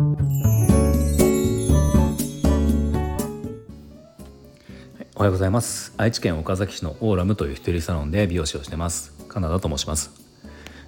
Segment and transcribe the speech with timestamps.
[0.00, 0.02] お
[5.20, 5.92] はようございます。
[5.98, 9.12] 愛知県岡崎市のオーラムという一人サロンで美容師をしてます。
[9.28, 10.10] カナダと申します。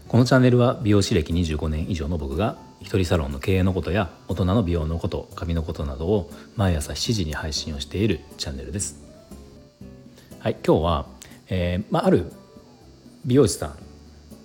[0.09, 9.03] このチャンネルは美容師歴25年以上の僕が一人サロンの経営のことや大人の美容のこと髪のことなどを毎朝7時に配信をしているチャンネルです。
[10.39, 11.07] はい今日は、
[11.51, 12.33] えーまあ、ある
[13.27, 13.77] 美容師さん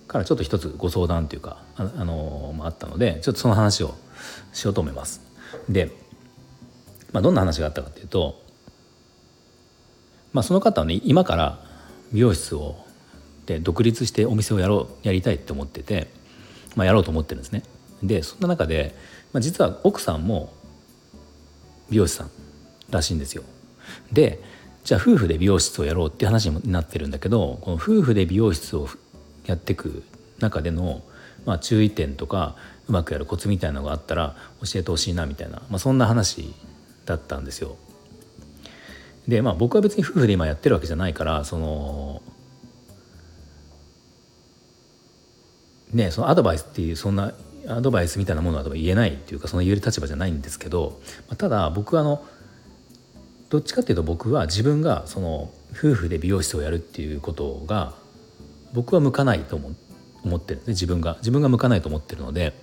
[0.06, 3.94] からちょっと一つご相談というかあ、あのー、あったのでちょっとその話を
[4.52, 5.20] しようと思います
[5.68, 5.90] で、
[7.12, 8.48] まあ、どんな話があったかというと
[10.32, 11.58] まあ、その方はね今から
[12.12, 12.76] 美容室を
[13.46, 16.08] で独立してお店をやろうやりたいって思ってて、
[16.76, 17.62] まあ、やろうと思ってるんですね。
[18.02, 18.94] でそんな中で、
[19.32, 20.52] まあ、実は奥さんも
[21.90, 22.30] 美容師さん
[22.90, 23.42] らしいんですよ。
[24.12, 24.40] で
[24.84, 28.88] じゃあ夫婦で美容室をやろうって話になってるんだけどこの夫婦で美容室を
[29.46, 30.02] やってく
[30.38, 31.02] 中での、
[31.46, 32.54] まあ、注意点とか
[32.88, 36.54] うまくやるコツみたいなのがあったら教えてほしいなみたいな、まあ、そんな話
[37.04, 37.76] だったんですよ。
[39.26, 42.22] でまあ僕は別に夫婦で今やってるわけじゃないからその
[45.92, 47.34] ねそのアドバイスっていうそんな
[47.68, 52.24] アドバイスみたいなものは言えないっていうかその言える立場じゃないんですけど、まあ、ただ僕はあの
[53.50, 57.92] どっちかっていうと僕は自分がその夫婦で美容室をやるっていうことが
[58.72, 59.87] 僕は向かないと思って
[60.24, 60.62] 思ってる。
[60.66, 61.16] 自分が。
[61.18, 62.54] 自分が向かないと思ってるので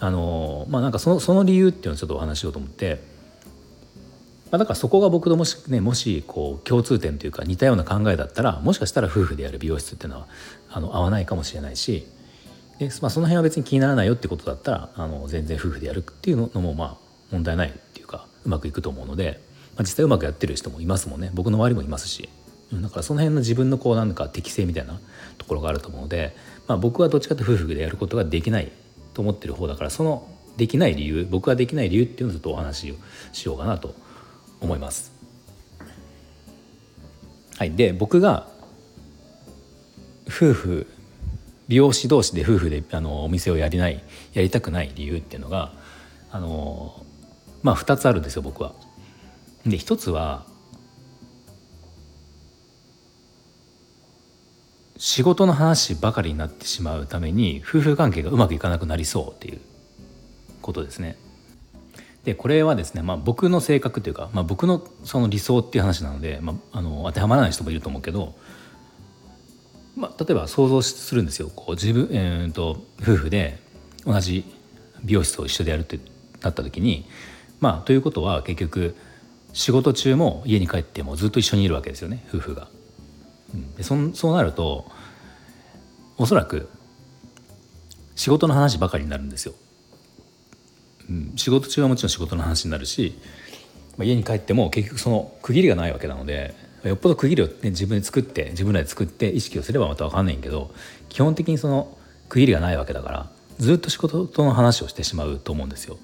[0.00, 3.14] あのまあなんかそのその理由っていうのをちょっとお話しようと思って
[4.50, 10.28] まあ、だからそこが僕ともし,、ね、もしこう共通点というか似たような考えだったらもしかしたら夫婦でやる美容室っていうのは
[10.70, 12.06] あの合わないかもしれないし
[12.78, 16.96] で、まあ、その辺は別に気にならないよってことだったらあの全然夫婦でやるっていうのもまあ
[17.32, 19.40] 問題ないっていうかうまくいくと思うので、
[19.74, 21.32] まあ、実際うまくやってる人もいますもんね。
[21.34, 22.28] 僕の周りもいますし。
[22.72, 24.98] だからその辺の自分のこうなんか適性みたいな
[25.38, 26.34] ところがあると思うので、
[26.66, 28.72] まあ、僕はどっちかというと夫婦でやることができない
[29.12, 32.96] と思ってる方だからそのできない理由僕はできない理由っていうのをちょっとお話を
[33.32, 33.94] しようかなと
[34.60, 35.12] 思います。
[37.56, 38.48] はい、で僕が
[40.26, 40.86] 夫婦
[41.68, 44.02] 美容師同士で夫婦であのお店をやりない
[44.32, 45.72] やりたくない理由っていうのが
[46.30, 47.04] あの
[47.62, 48.74] まあ2つあるんですよ僕は。
[49.64, 50.46] で1つは
[55.04, 59.60] 仕事の話ばかりになってしまうために夫婦関係がうまくいかなくなりそうっていう
[60.62, 61.18] ことですね。
[62.24, 68.34] でこれはですね、まあ、僕の性格というか、まあ、僕のその理想っていう話なので、まあ、あの当てはまらない人もいると思うけど、
[69.94, 73.58] まあ、例えば想像するんですよこう自分、えーと、夫婦で
[74.06, 74.50] 同じ
[75.04, 75.98] 美容室を一緒でやるって
[76.40, 77.04] なった時に
[77.60, 78.96] まあということは結局
[79.52, 82.68] 仕事中も家に帰ってもずっと一緒にいるわけですよね夫婦が。
[83.76, 84.90] でそそうなると
[86.16, 86.68] おそらく
[88.14, 89.54] 仕事の話ばかりになるんですよ。
[91.08, 93.18] うん、仕事中はもちろん仕事の話になるし、
[93.96, 96.54] まあ、家に帰っても結局その区切りがないわけなので
[96.84, 100.72] よっぽど区切りを、ね、自分で作って自分らで作って意識をすればまた分かんないけど
[101.08, 101.96] 基本的にその
[102.28, 105.98] 区切りがないわけだからずっと仕事との話をしてしまうと思うんですよ。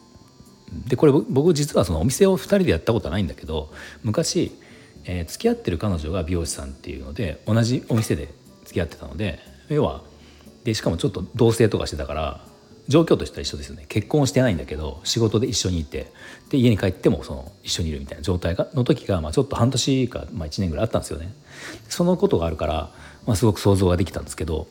[0.86, 3.72] でこれ僕実はそのお店を2人でやったことはないんだけど
[4.04, 4.52] 昔、
[5.04, 8.28] えー、付き合ってる彼女が美容師さんっていうので同じお店で
[8.64, 10.02] 付き合ってたので要は
[10.64, 12.40] でしかもちょっと同棲とかしてたから
[12.88, 13.86] 状況としては一緒ですよね。
[13.88, 16.12] 結婚してないんだけど仕事で一緒にいて
[16.50, 21.32] で家に帰ってもその一緒にいるみたいな状態がの時が、まあ、ちょっと半年か、まあ、1年ぐらいあったんですよね。
[21.88, 22.90] そのことがあるから、
[23.26, 24.66] まあ、すごく想像ができたんですけど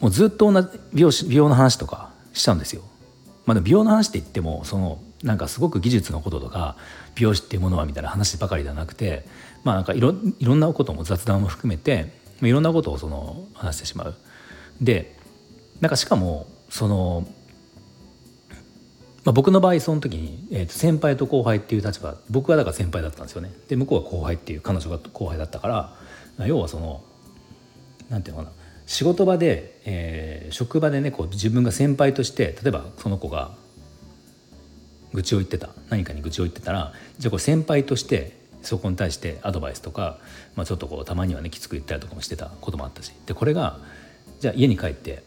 [0.00, 2.82] もうずっと同じ美容美容の話とかしちゃうんですよ、
[3.44, 6.76] まあ、でも美容の話って言ってもそのなんかすごく技術のこととか
[7.14, 9.24] 美容師っていうものはみたいな話ばかりではなくて
[9.64, 14.14] まあなんかいろいろんなことも雑談も含めていろんなことをその話してしまう。
[14.80, 15.16] で
[15.80, 17.26] なんかしかもその
[19.24, 25.68] まあ、僕の場合その時に、えー、と先輩と後輩っていう立場僕はだから先輩だったんですよねで向こうは後輩っていう彼女が後輩だったか
[26.38, 27.02] ら要はその
[28.08, 28.54] なんていうのかな
[28.86, 33.50] 仕事場で、えー、職場でねこう自分が先輩として例えばその子が
[35.12, 40.18] 愚痴を言ってた何かに愚痴を言ってたらじゃあこれ先輩としてそこに対してアドバイスとか、
[40.56, 43.78] まあ、ちょっとこうたまにはねきつく言ったりとかもしてたこともあったしでこれが
[44.40, 45.22] じゃあ家に帰って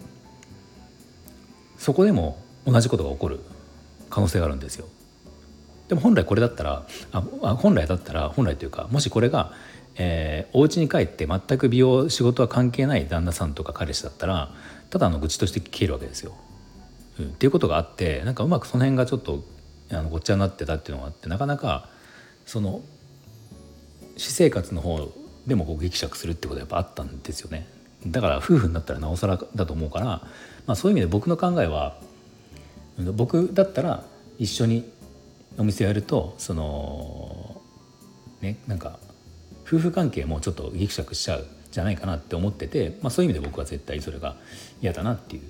[1.77, 3.39] そこでも同じことが起こる
[4.09, 4.87] 可能性があるんですよ。
[5.87, 7.21] でも本来これだったらあ
[7.55, 9.51] 本来だったら本来というかもしこれが、
[9.97, 14.53] えー、お家に帰って全く美容仕事は関係ない旦那さんとか彼氏だったら
[14.89, 16.33] ただの愚痴として聞けるわけですよ。
[17.19, 19.43] うん、っていうことがあってなんかうまくその辺がちょっと
[19.91, 21.89] あのごっちゃになってたっていうのがあってなかなか
[22.45, 22.81] その
[24.17, 25.11] 私生活の方
[25.47, 27.67] でもこう激釈するってことはやっぱあったんですよね。
[28.05, 30.23] だから夫婦になったらなおさらだと思うから、ま
[30.67, 31.97] あ、そういう意味で僕の考えは
[33.13, 34.03] 僕だったら
[34.39, 34.91] 一緒に
[35.57, 37.61] お店やるとその
[38.41, 38.99] ねなんか
[39.67, 44.35] 夫婦関係もちょっとギクシャクしちゃうじゃないかなって思ってて、まあ、そういう意味で僕は絶対それが
[44.81, 45.43] 嫌だなっていう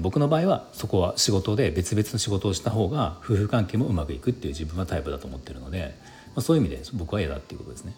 [0.00, 5.94] 僕の場合はそこは仕事で別々の仕事をした方が夫婦関係もうまくいくっていう自分はタイプだと思ってるので、
[6.28, 7.94] まあ、そういう意味で僕は嫌だっていうことですね。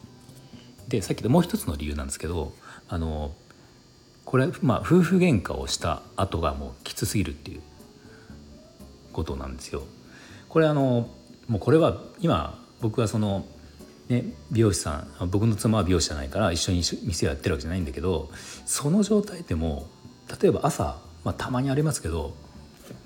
[0.88, 2.52] でさっきでもう一つの理由なんですけど
[2.88, 3.32] あの
[4.25, 7.61] これまあ夫婦喧嘩をした後がもうきつすぎるっていう
[9.12, 9.82] ことなんですよ。
[10.49, 11.08] これあの
[11.46, 13.46] もうこれは今僕はその
[14.08, 18.31] ね、美容師さん僕の妻は美容師じゃないから一緒に店をやってるわけじゃないんだけど
[18.64, 19.87] その状態でも
[20.41, 20.99] 例えば朝、
[21.29, 22.33] まあ、たまにありますけど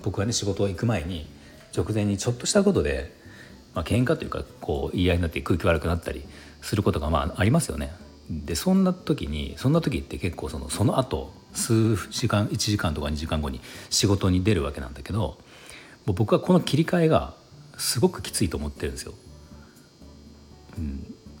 [0.01, 1.27] 僕がね仕事行く前に
[1.75, 3.13] 直前にちょっとしたことで、
[3.75, 6.23] まあ喧嘩というかこう言い合いになって空気悪くなったり
[6.61, 7.91] することがまあありますよね。
[8.29, 13.59] でそんな時にそんな時って結構そのその後数時間1時間とか2時間後に
[13.89, 15.37] 仕事に出るわけなんだけど
[16.05, 17.33] 僕はこの切り替えが
[17.77, 19.13] すごくきついと思ってるんですよ。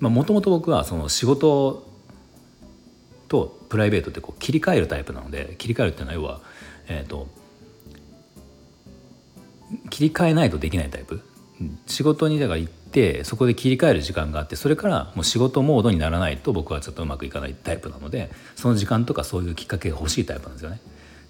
[0.01, 1.87] もともと僕はその仕事
[3.29, 6.41] とプライベートってこう切り替えるタイプなので切り替えるっていうのは要は、
[6.87, 7.27] えーと、
[9.89, 11.21] 切り替えないとできないタイプ？
[11.87, 20.79] 仕事にだから行ってそこで切り替える時間があってそれからもう仕事モードにならないと僕はちょっとうまくいかないタイプなのでその時間とかそういうきっかけが欲しいタイプなんですよね。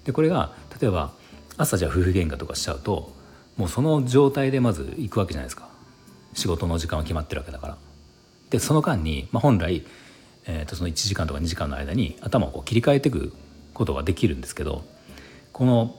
[0.04, 1.12] でこれが例えば
[1.56, 3.12] 朝じゃ夫婦喧嘩とかしちゃうと
[3.56, 5.68] もうその状態でまず行くわけじゃないですか
[6.34, 7.76] 仕事の時間は決まってるわけだから。
[8.50, 9.84] でその間に、まあ、本来、
[10.46, 13.32] えー、とその1時間とか2時間の間に頭をこう切り替えていく
[13.72, 14.84] ことができるんですけど
[15.54, 15.98] この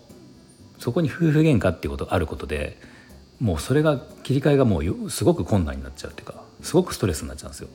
[0.77, 2.77] そこに夫婦喧嘩っていうことあることで
[3.39, 7.69] もうそれが切り替えがもうすごく困難になっちゃうっていうかすごくストレスになっちゃうんですよ。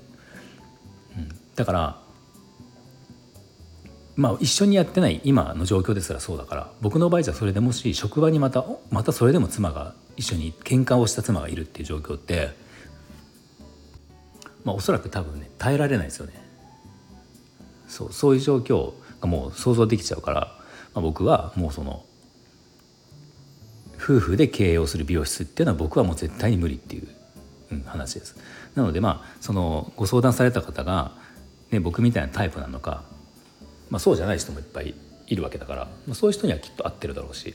[1.19, 1.99] うん、だから
[4.15, 12.51] まあ一緒にやってない今の状況ですらそうだから僕の場合じゃそれでもし職場にまたまたそれでも妻が一緒に喧嘩をした妻がいるっていう状況って
[14.65, 16.33] まあ、おそらく多分ね耐えられないですよね
[17.89, 20.60] そうそういう状況がもう想像できちゃうから、
[20.95, 22.05] まあ、僕はもうその
[23.97, 27.09] 夫婦で経営をする美容室っていうのは僕はもう絶対に無理っていう、
[27.73, 28.37] うん、話です。
[28.75, 31.13] なのでまあそのご相談された方が、
[31.71, 33.03] ね、僕みたいなタイプなのか、
[33.91, 34.95] まあ、そうじゃない人もいっぱい
[35.27, 37.55] いるわけだから、まあ、そういう人にはきっと合ってるだろうし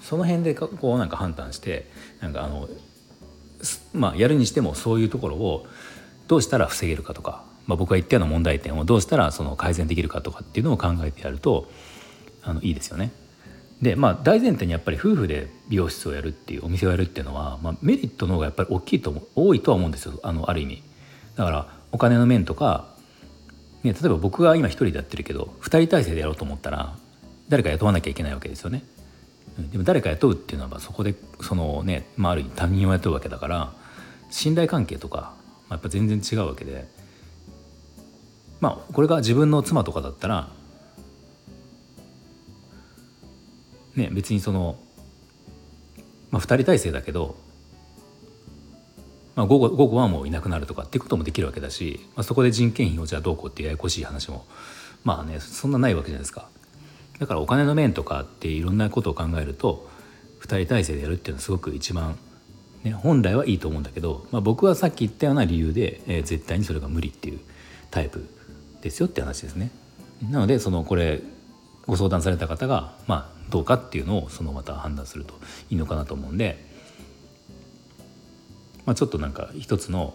[0.00, 2.68] その辺でこうなんか判断してなんかあの
[3.92, 5.66] まあやるにしてもそういうところを
[6.26, 11.68] どうしたら防げるかとか、まあ、僕が言ったような問題点をどうしたらその改善できるかとかっていうのを考えてやると
[12.42, 13.10] あのいいですよね。
[13.82, 20.82] でまあ大前提にやっぱり夫婦で美容室をやるっていうお店をやるっていうのは、まあ、メリットの方がやっぱり大きいと多いとは思うんですよあのある意味。
[21.36, 22.88] だからお金の面とか、
[23.82, 26.94] ね、例えば僕が今一人でやってるけど2人体制でやろうと思ったら
[27.48, 28.84] 誰か雇わなきゃいけないわけですよね。
[29.58, 33.72] でも誰か雇うっていうのはそこでそのね、まあ、ある意味他人を雇うわけだから
[34.30, 35.34] 信頼関係とか
[35.68, 36.86] まあやっぱ全然違うわけで
[38.60, 40.48] まあこれが自分の妻とかだったら
[43.96, 44.76] ね別にその、
[46.30, 47.36] まあ、2人体制だけど、
[49.36, 54.44] まあ、午後午後はもういなくなるとかっていうこともできるわけだし、まあ、そこで人件費をじゃあどうこうっていうややこしい話も
[55.04, 56.48] まあねそんなないわけじゃないですか。
[57.18, 59.90] だからお金の面とかっていろんなことを考えると
[60.40, 62.16] 2人体制でやるっていうのはすごく一番
[62.84, 67.40] ね、本来はいいと思うんだけど、まあ、僕はさっき言ったような理由で、えー、絶対にそれが無理っていう
[67.90, 68.26] タイプ
[68.80, 69.70] ですよって話ですね。
[70.30, 71.20] なのでそのこれ
[71.86, 75.34] ご相談された方が、まあ、どうかっていうのをそのまた判断すると
[75.70, 76.64] いいのかなと思うんで、
[78.86, 80.14] まあ、ちょっとなんか一つの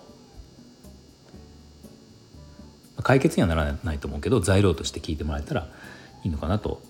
[3.03, 5.67] 解決にはならないと思うけど材料として聞いてもらえたら
[6.23, 6.81] いいのかなと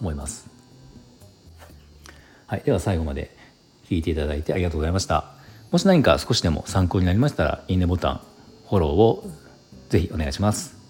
[0.00, 0.48] 思います。
[2.46, 3.34] はい、では最後まで
[3.88, 5.32] 聞いていただいてありがとうございました。
[5.70, 8.20] もし何か少しでも参考になりましたら、いいねボタン、
[8.68, 9.24] フォローを
[9.88, 10.81] ぜひお願いします。